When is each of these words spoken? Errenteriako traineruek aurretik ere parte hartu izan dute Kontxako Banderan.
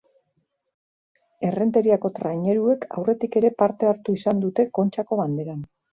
Errenteriako 1.49 2.11
traineruek 2.19 2.87
aurretik 3.01 3.37
ere 3.43 3.53
parte 3.63 3.91
hartu 3.91 4.17
izan 4.21 4.45
dute 4.47 4.67
Kontxako 4.79 5.21
Banderan. 5.21 5.63